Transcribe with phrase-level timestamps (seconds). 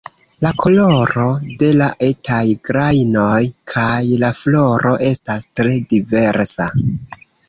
[0.43, 1.25] La koloro
[1.63, 3.41] de la etaj grajnoj
[3.73, 3.91] kaj
[4.23, 6.67] la floro estas tre diversa.